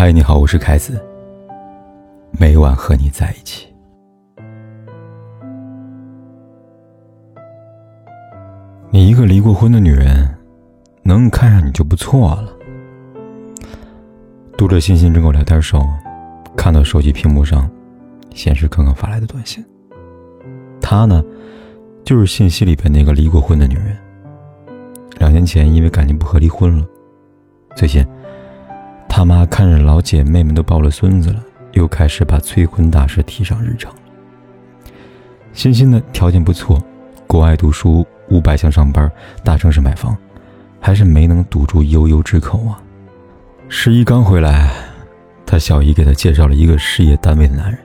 [0.00, 0.98] 嗨，你好，我是凯子。
[2.30, 3.68] 每晚和你在一起。
[8.88, 10.26] 你一个离过婚的女人，
[11.02, 12.48] 能看上你就不错了。
[14.56, 15.86] 读着星星跟我聊天时候，
[16.56, 17.70] 看到手机屏幕上
[18.34, 19.62] 显示刚刚发来的短信。
[20.80, 21.22] 她呢，
[22.04, 23.94] 就是信息里边那个离过婚的女人。
[25.18, 26.86] 两年前因为感情不和离婚了，
[27.76, 28.02] 最近。
[29.12, 33.92] 他妈看着老姐妹们都抱了孙子了，又开始把催婚大事提上日程。
[35.52, 36.82] 欣欣的条件不错，
[37.26, 39.10] 国外读书，五百强上班，
[39.44, 40.16] 大城市买房，
[40.80, 42.80] 还是没能堵住悠悠之口啊。
[43.68, 44.72] 十一刚回来，
[45.44, 47.78] 他小姨给他介绍了一个事业单位的男人，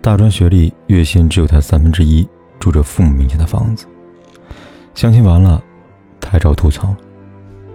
[0.00, 2.26] 大专学历，月薪只有他三分之一，
[2.60, 3.86] 住着父母名下的房子。
[4.94, 5.60] 相亲完了，
[6.20, 6.94] 他还找吐槽，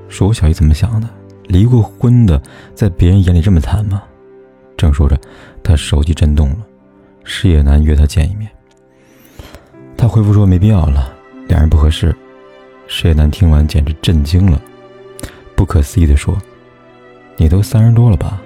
[0.08, 1.08] 说我小姨怎么想的？
[1.48, 2.42] 离过婚的，
[2.76, 4.04] 在别人眼里这么惨吗？
[4.76, 5.20] 正说着，
[5.64, 6.58] 他手机震动了，
[7.24, 8.50] 事业男约他见一面。
[9.98, 11.12] 他回复说没必要了，
[11.48, 12.16] 两人不合适。
[12.88, 14.62] 事业男听完简直震惊了，
[15.56, 16.38] 不可思议地说
[17.36, 18.40] ：“你都三十多了吧？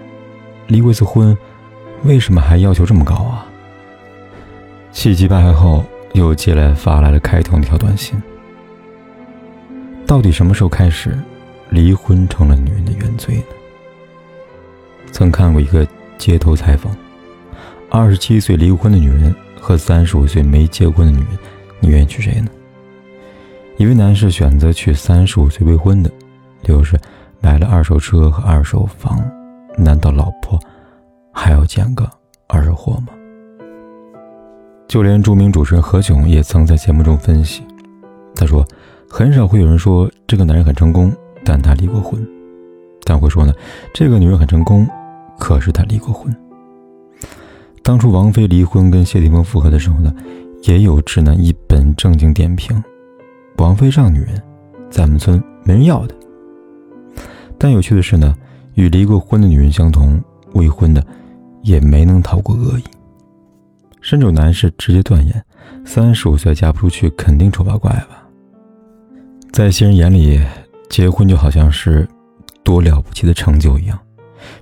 [0.68, 1.38] 离过一次婚，
[2.04, 3.46] 为什么还要求这么高啊？”
[4.92, 8.22] 气急败坏后，又接来发来了开头那条短信
[10.08, 11.18] ：“到底什么时候开始？”
[11.72, 13.44] 离婚成了女人的原罪呢？
[15.12, 16.94] 曾看过一个街头采访，
[17.90, 21.38] 二十七岁离婚的女人和三十五岁没结婚的女人，
[21.80, 22.48] 你愿意娶谁呢？
[23.78, 26.10] 一位男士选择娶三十五岁未婚的，
[26.64, 27.00] 理由是
[27.40, 29.24] 买了二手车和二手房，
[29.78, 30.60] 难道老婆
[31.32, 32.08] 还要捡个
[32.48, 33.08] 二手货吗？
[34.90, 37.64] 就连著名主持人何炅也曾在节目中分析，
[38.36, 38.66] 他说，
[39.10, 41.14] 很少会有人说这个男人很成功。
[41.44, 42.26] 但他离过婚，
[43.04, 43.54] 但会说呢，
[43.94, 44.88] 这个女人很成功，
[45.40, 46.34] 可是她离过婚。
[47.84, 50.14] 当初王菲离婚跟谢霆锋复合的时候呢，
[50.64, 52.82] 也有直男一本正经点评：
[53.58, 54.42] 王菲这样女人，
[54.90, 56.16] 咱们村没人要的。
[57.58, 58.36] 但有趣的是呢，
[58.76, 60.22] 与离过婚的女人相同，
[60.54, 61.04] 未婚的
[61.64, 62.84] 也没能逃过恶意。
[64.00, 65.44] 甚至有男士直接断言：
[65.86, 68.28] 三十五岁嫁不出去，肯定丑八怪吧。
[69.52, 70.40] 在些人眼里。
[70.92, 72.06] 结婚就好像是
[72.66, 73.98] 多了不起的成就一样，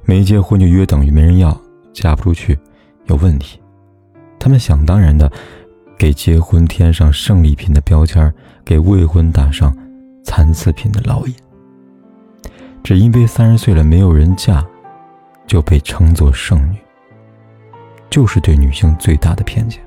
[0.05, 1.59] 没结婚就约等于没人要，
[1.91, 2.55] 嫁不出去
[3.07, 3.59] 有问题。
[4.37, 5.29] 他们想当然的
[5.97, 8.31] 给结婚添上胜利品的标签，
[8.63, 9.75] 给未婚打上
[10.23, 11.33] 残次品的烙印。
[12.83, 14.63] 只因为三十岁了没有人嫁，
[15.47, 16.77] 就被称作剩女，
[18.07, 19.81] 就是对女性最大的偏见。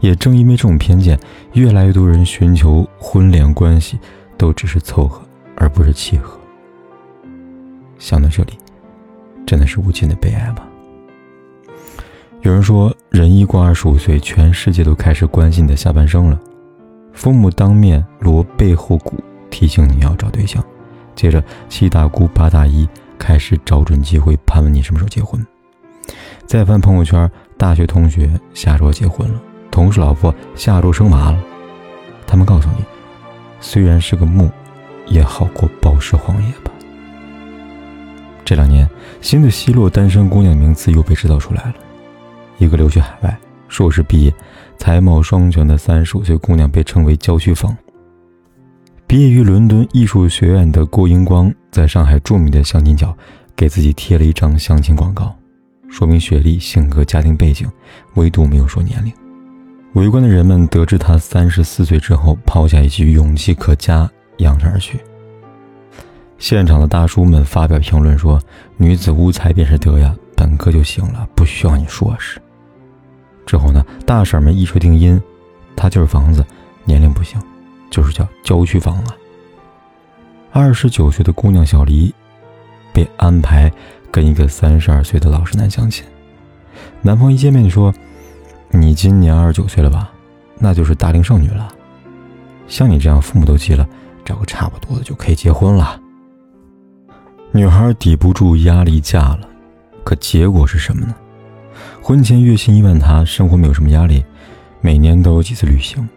[0.00, 1.18] 也正因为这种偏见，
[1.54, 3.98] 越来越多人寻求婚恋关系。
[4.40, 5.20] 都只是凑合，
[5.54, 6.40] 而不是契合。
[7.98, 8.58] 想到这里，
[9.46, 10.66] 真的是无尽的悲哀吧。
[12.40, 16.40] 有人说，人一过二十五岁，全世界都开始关心你的下半生了。
[17.12, 20.64] 父母当面锣背后鼓，提醒你要找对象。
[21.14, 25.46] 接着，七大姑八大姨开始找准机会盘问你什么时候结婚。
[26.46, 31.38] 再翻朋友圈，大学同学下周结婚了，同事老婆下周生娃了。
[32.26, 32.89] 他们告诉你。
[33.60, 34.50] 虽然是个墓，
[35.06, 36.72] 也好过暴尸荒野吧。
[38.44, 38.88] 这两年，
[39.20, 41.74] 新的奚落单身姑娘名字又被制造出来了。
[42.58, 43.38] 一个留学海外、
[43.68, 44.34] 硕士毕业、
[44.76, 47.76] 才貌双全的三十五岁姑娘被称为“郊区房”。
[49.06, 53.16] 毕业于伦敦艺术学院的郭英光，在上海著名的相亲角
[53.54, 55.34] 给自己贴了一张相亲广告，
[55.88, 57.70] 说明学历、性格、家庭背景，
[58.14, 59.12] 唯独没有说年龄。
[59.94, 64.08] 围观的人们得知他三十四岁之后，抛下一句“勇气可嘉”，
[64.38, 65.00] 扬长而去。
[66.38, 68.40] 现场的大叔们发表评论说
[68.78, 72.40] ：“女子无才便是德呀，本科就行了，不需要你硕士。”
[73.44, 75.20] 之后呢，大婶们一锤定音
[75.74, 76.46] ：“他就是房子，
[76.84, 77.42] 年龄不行，
[77.90, 79.16] 就是叫郊区房啊。”
[80.52, 82.14] 二十九岁的姑娘小黎，
[82.92, 83.70] 被安排
[84.12, 86.06] 跟一个三十二岁的老实男相亲。
[87.02, 87.92] 男方一见面就说。
[88.70, 90.10] 你今年二十九岁了吧？
[90.58, 91.68] 那就是大龄剩女了。
[92.68, 93.88] 像你这样父母都急了，
[94.24, 96.00] 找个差不多的就可以结婚了。
[97.52, 99.40] 女孩抵不住压力嫁了，
[100.04, 101.14] 可结果是什么呢？
[102.00, 104.24] 婚前月薪一万，她生活没有什么压力，
[104.80, 106.08] 每年都有几次旅行。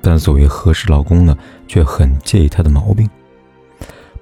[0.00, 1.36] 但所谓合适老公呢，
[1.68, 3.08] 却很介意她的毛病：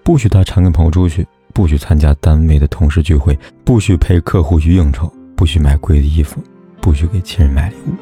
[0.03, 6.43] 不许她常跟朋友出去，不许参加单位的同事聚会，不许陪客户去应酬，不许买贵的衣服。
[6.81, 7.95] 不许给亲人买礼物，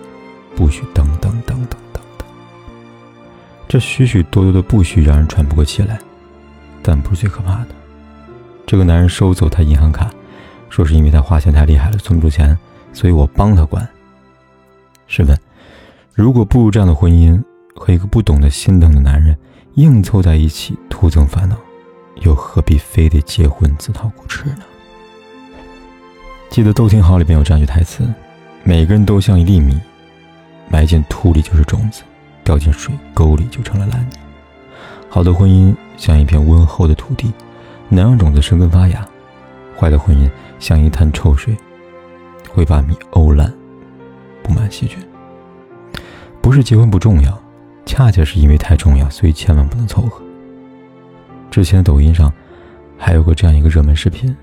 [0.56, 2.26] 不许等等等等等等。
[3.68, 5.98] 这许许多多的不许让人喘不过气来，
[6.82, 7.68] 但不是最可怕的。
[8.66, 10.10] 这个男人收走她银行卡，
[10.70, 12.56] 说是因为她花钱太厉害了，存不住钱，
[12.92, 13.86] 所以我帮他管。
[15.06, 15.38] 试问，
[16.14, 17.42] 如果步入这样的婚姻，
[17.74, 19.36] 和一个不懂得心疼的男人
[19.74, 21.56] 硬凑在一起，徒增烦恼，
[22.22, 24.62] 又何必非得结婚自讨苦吃呢？
[26.48, 28.02] 记得《都挺好》里边有这样一句台词
[28.68, 29.78] ：“每个人都像一粒米，
[30.68, 32.02] 埋进土里就是种子，
[32.42, 34.16] 掉进水沟里就成了烂泥。”
[35.08, 37.32] 好的婚姻像一片温厚的土地，
[37.88, 39.00] 能让种子生根发芽；
[39.78, 40.28] 坏的婚姻
[40.58, 41.56] 像一滩臭水，
[42.50, 43.54] 会把米沤烂，
[44.42, 44.98] 布满细菌。
[46.42, 47.40] 不是结婚不重要，
[47.84, 50.20] 恰恰是因为太重要，所以千万不能凑合。
[51.52, 52.32] 之前的抖音上
[52.98, 54.36] 还有过这样一个热门视频，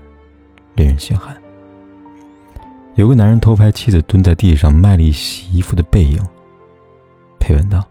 [0.76, 1.36] 令人心寒。
[2.96, 6.22] 有个男人偷拍妻子蹲在地上卖力洗衣服的背影，
[7.40, 7.84] 配文道。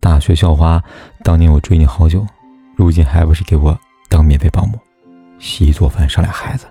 [0.00, 0.82] 大学校花，
[1.22, 2.26] 当年我追你好久，
[2.74, 3.78] 如今还不是给我
[4.08, 4.76] 当免费保姆，
[5.38, 6.66] 洗衣做饭生俩孩子。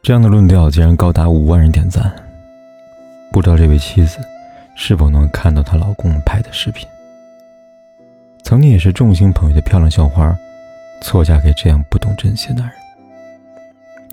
[0.00, 2.14] 这样的论调竟然高达五万人点赞。
[3.32, 4.18] 不知道这位妻子
[4.76, 6.86] 是否能看到她老公拍的视频？
[8.44, 10.36] 曾经也是众星捧月的漂亮校花，
[11.00, 12.76] 错嫁给这样不懂珍惜的男人。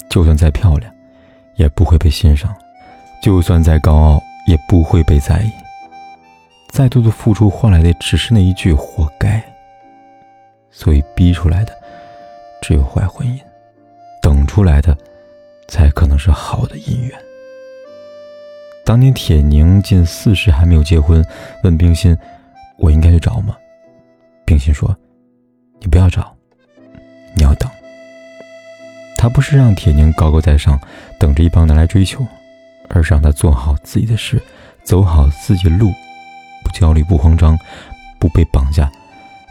[0.09, 0.91] 就算再漂亮，
[1.59, 2.50] 也不会被欣赏；
[3.21, 5.51] 就算再高傲，也不会被在意。
[6.69, 9.44] 再多的付出换来的只是那一句“活该”，
[10.71, 11.73] 所以逼出来的
[12.61, 13.38] 只有坏婚姻，
[14.21, 14.97] 等出来的
[15.67, 17.19] 才可能是好的姻缘。
[18.85, 21.23] 当年铁凝近四十还没有结婚，
[21.63, 22.17] 问冰心
[22.79, 23.57] ：“我应该去找吗？”
[24.45, 24.95] 冰心说
[25.81, 26.33] ：“你不要找，
[29.39, 30.77] 不是让铁凝高高在上，
[31.18, 32.27] 等着一帮男来追求，
[32.89, 34.38] 而是让他做好自己的事，
[34.83, 35.94] 走好自己的路。
[36.62, 37.57] 不焦虑，不慌张，
[38.19, 38.91] 不被绑架，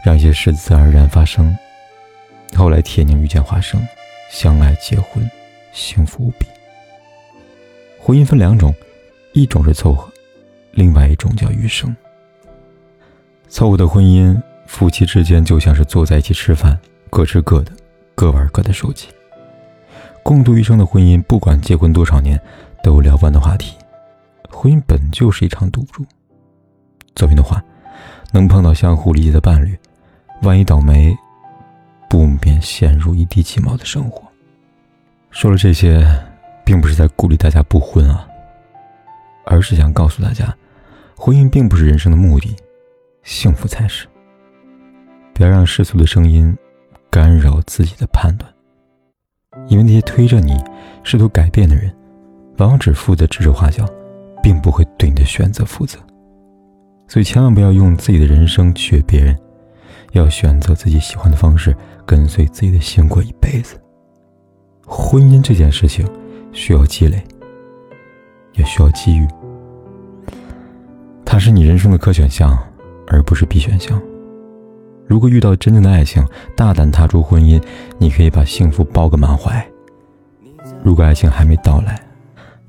[0.05, 1.57] 让一些事自然而然发生。
[2.55, 3.81] 后来，铁凝遇见华生，
[4.29, 5.27] 相爱结婚，
[5.73, 6.45] 幸福无比。
[7.99, 8.71] 婚姻分两种，
[9.33, 10.07] 一种是凑合，
[10.69, 11.97] 另外一种叫余生。
[13.47, 16.77] 凑合的婚姻，夫妻之间就像是坐在一起吃饭，
[17.09, 17.71] 各吃各的，
[18.13, 19.07] 各玩各的手机。
[20.29, 22.39] 共度一生的婚姻，不管结婚多少年，
[22.83, 23.75] 都聊不完的话题。
[24.47, 26.05] 婚姻本就是一场赌注。
[27.15, 27.59] 左边的话，
[28.31, 29.75] 能碰到相互理解的伴侣，
[30.43, 31.17] 万一倒霉，
[32.07, 34.21] 不免陷入一地鸡毛的生活。
[35.31, 36.05] 说了这些，
[36.63, 38.27] 并不是在鼓励大家不婚啊，
[39.45, 40.55] 而是想告诉大家，
[41.17, 42.55] 婚姻并不是人生的目的，
[43.23, 44.07] 幸福才是。
[45.33, 46.55] 不要让世俗的声音
[47.09, 48.53] 干扰自己的判断，
[49.67, 50.55] 因为那些推着你
[51.03, 51.91] 试图改变的人，
[52.57, 53.85] 往往只负责指手画脚，
[54.43, 55.97] 并不会对你的选择负责。
[57.07, 59.35] 所以，千万不要用自己的人生取悦别人，
[60.11, 61.75] 要选择自己喜欢的方式，
[62.05, 63.75] 跟随自己的心过一辈子。
[64.85, 66.07] 婚姻这件事情，
[66.51, 67.23] 需要积累，
[68.53, 69.27] 也需要机遇。
[71.25, 72.55] 它是你人生的可选项，
[73.07, 73.99] 而不是必选项。
[75.09, 76.25] 如果遇到真正的爱情，
[76.55, 77.61] 大胆踏出婚姻，
[77.97, 79.67] 你可以把幸福抱个满怀。
[80.83, 81.99] 如果爱情还没到来，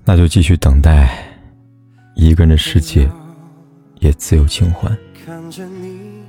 [0.05, 1.23] 那就继续等待，
[2.17, 3.09] 一个人的世界。
[4.01, 4.97] 也自有清欢。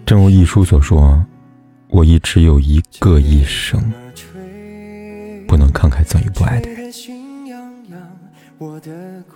[0.05, 1.25] 正如一书所说
[1.87, 3.81] ：“我亦只有一个一生，
[5.47, 6.91] 不能慷慨赠予不爱的人。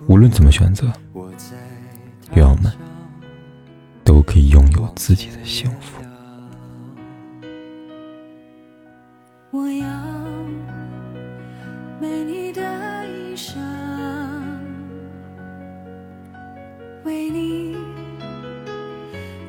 [0.07, 0.91] 无论怎么选择，
[2.33, 2.69] 愿我们
[4.03, 6.03] 都可以拥有自己的幸福。”
[9.55, 9.87] 我要
[11.97, 12.61] 美丽的
[13.07, 13.55] 衣裳，
[17.05, 17.77] 为你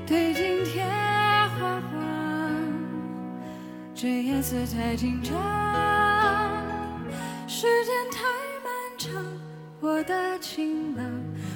[0.07, 0.85] 对镜贴
[1.59, 1.91] 花黄。
[3.97, 5.35] 这夜色太紧张，
[7.49, 8.23] 时间太
[8.63, 9.11] 漫长，
[9.81, 11.05] 我的情郎，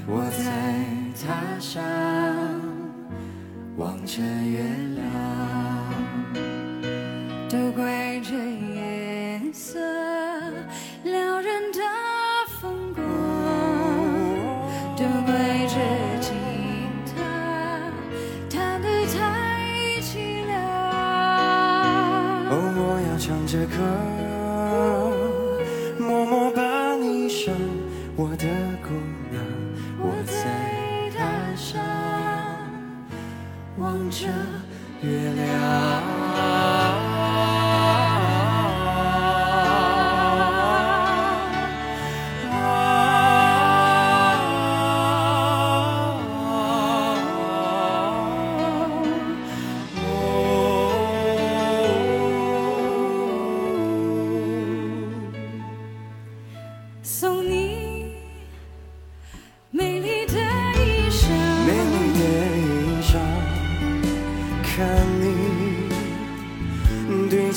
[0.09, 0.75] 我在
[1.25, 1.80] 他乡
[3.76, 4.64] 望着月
[4.97, 5.07] 亮，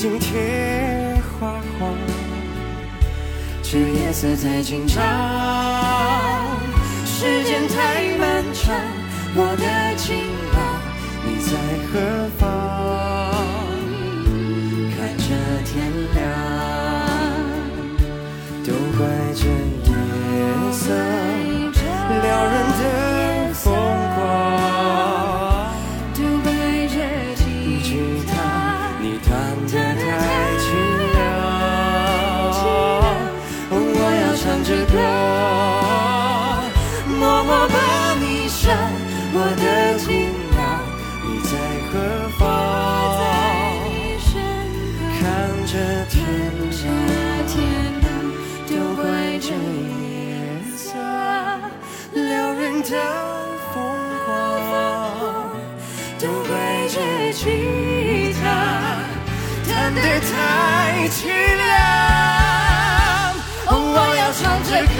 [0.04, 1.96] 今天花黄
[3.62, 5.02] 这夜色太紧张
[7.06, 8.76] 时间太漫长
[9.34, 10.14] 我的情
[10.52, 10.82] 郎
[11.24, 11.52] 你在
[11.88, 12.53] 何方？
[37.46, 37.78] 默把
[38.16, 38.76] 你想，
[39.34, 40.62] 我的情郎，
[41.24, 41.52] 你在
[41.92, 41.94] 何
[42.38, 42.42] 方？
[45.20, 45.22] 看
[45.66, 45.72] 着
[46.10, 46.16] 天
[46.74, 46.82] 亮，
[48.68, 49.04] 都怪
[49.40, 49.48] 这
[50.04, 50.08] 夜
[50.76, 50.84] 色
[52.14, 52.22] 撩
[52.54, 52.88] 人的
[53.74, 53.76] 风
[54.26, 54.28] 光。
[56.20, 56.52] 都怪
[56.88, 56.96] 这
[57.34, 57.42] 吉
[58.42, 58.44] 他
[59.68, 60.32] 弹得太
[61.10, 61.64] 凄凉。
[63.96, 65.00] 我要唱着歌，